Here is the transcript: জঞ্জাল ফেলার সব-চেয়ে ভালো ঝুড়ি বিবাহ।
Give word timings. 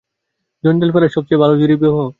জঞ্জাল 0.63 0.89
ফেলার 0.91 1.11
সব-চেয়ে 1.11 1.41
ভালো 1.43 1.53
ঝুড়ি 1.57 1.75
বিবাহ। 1.75 2.07